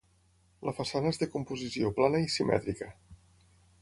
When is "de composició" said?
1.23-1.93